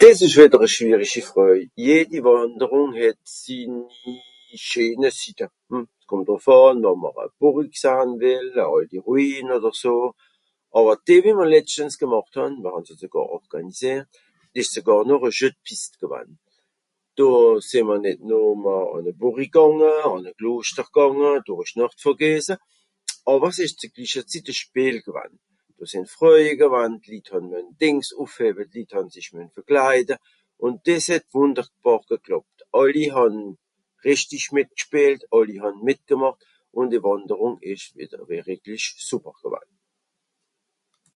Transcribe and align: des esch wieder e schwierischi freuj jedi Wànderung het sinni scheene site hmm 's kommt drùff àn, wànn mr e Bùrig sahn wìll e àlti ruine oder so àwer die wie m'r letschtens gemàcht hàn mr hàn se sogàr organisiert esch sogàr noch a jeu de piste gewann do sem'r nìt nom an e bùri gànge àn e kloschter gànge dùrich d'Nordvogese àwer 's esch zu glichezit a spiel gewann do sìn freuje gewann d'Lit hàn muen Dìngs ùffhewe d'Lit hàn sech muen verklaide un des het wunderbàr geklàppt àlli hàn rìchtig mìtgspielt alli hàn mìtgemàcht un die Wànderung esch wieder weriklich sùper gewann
des 0.00 0.18
esch 0.26 0.36
wieder 0.40 0.60
e 0.66 0.68
schwierischi 0.74 1.22
freuj 1.30 1.60
jedi 1.88 2.18
Wànderung 2.26 2.90
het 3.02 3.20
sinni 3.42 4.14
scheene 4.66 5.08
site 5.18 5.44
hmm 5.70 5.84
's 6.00 6.04
kommt 6.10 6.26
drùff 6.28 6.46
àn, 6.62 6.78
wànn 6.86 7.02
mr 7.04 7.22
e 7.26 7.30
Bùrig 7.40 7.74
sahn 7.82 8.10
wìll 8.22 8.50
e 8.62 8.64
àlti 8.72 8.98
ruine 9.06 9.52
oder 9.58 9.74
so 9.82 9.94
àwer 10.78 10.96
die 11.06 11.18
wie 11.24 11.34
m'r 11.36 11.50
letschtens 11.54 11.94
gemàcht 12.02 12.34
hàn 12.40 12.52
mr 12.60 12.70
hàn 12.74 12.86
se 12.88 12.94
sogàr 13.00 13.28
organisiert 13.38 14.10
esch 14.58 14.70
sogàr 14.74 15.02
noch 15.08 15.24
a 15.28 15.30
jeu 15.38 15.50
de 15.52 15.58
piste 15.66 15.96
gewann 16.02 16.30
do 17.18 17.26
sem'r 17.70 17.98
nìt 18.04 18.20
nom 18.30 18.62
an 18.94 19.04
e 19.10 19.12
bùri 19.20 19.46
gànge 19.54 19.92
àn 20.14 20.22
e 20.30 20.32
kloschter 20.38 20.88
gànge 20.96 21.30
dùrich 21.46 21.74
d'Nordvogese 21.76 22.54
àwer 23.32 23.50
's 23.54 23.58
esch 23.64 23.76
zu 23.80 23.86
glichezit 23.94 24.46
a 24.52 24.54
spiel 24.60 24.96
gewann 25.08 25.34
do 25.76 25.84
sìn 25.92 26.04
freuje 26.14 26.52
gewann 26.62 26.92
d'Lit 27.02 27.26
hàn 27.32 27.44
muen 27.50 27.68
Dìngs 27.80 28.08
ùffhewe 28.22 28.62
d'Lit 28.68 28.90
hàn 28.96 29.06
sech 29.14 29.28
muen 29.32 29.50
verklaide 29.56 30.14
un 30.64 30.72
des 30.86 31.04
het 31.12 31.26
wunderbàr 31.34 32.02
geklàppt 32.10 32.58
àlli 32.80 33.04
hàn 33.16 33.34
rìchtig 34.06 34.44
mìtgspielt 34.56 35.22
alli 35.36 35.56
hàn 35.62 35.76
mìtgemàcht 35.86 36.40
un 36.78 36.84
die 36.92 37.02
Wànderung 37.06 37.56
esch 37.70 37.86
wieder 37.98 38.22
weriklich 38.30 38.86
sùper 39.08 39.34
gewann 39.42 39.70